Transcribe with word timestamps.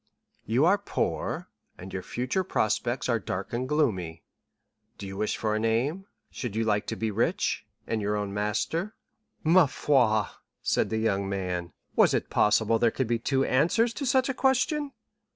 "'You 0.47 0.65
are 0.65 0.79
poor, 0.79 1.47
and 1.77 1.93
your 1.93 2.01
future 2.01 2.43
prospects 2.43 3.07
are 3.07 3.19
dark 3.19 3.53
and 3.53 3.69
gloomy. 3.69 4.23
Do 4.97 5.05
you 5.05 5.15
wish 5.15 5.37
for 5.37 5.53
a 5.55 5.59
name? 5.59 6.07
should 6.31 6.55
you 6.55 6.63
like 6.63 6.87
to 6.87 6.95
be 6.95 7.11
rich, 7.11 7.67
and 7.85 8.01
your 8.01 8.15
own 8.15 8.33
master?'" 8.33 8.95
"Parbleu!" 9.45 10.25
said 10.63 10.89
the 10.89 10.97
young 10.97 11.29
man; 11.29 11.71
"was 11.95 12.15
it 12.15 12.31
possible 12.31 12.79
there 12.79 12.89
could 12.89 13.05
be 13.05 13.19
two 13.19 13.45
answers 13.45 13.93
to 13.93 14.07
such 14.07 14.27
a 14.27 14.33
question?" 14.33 14.91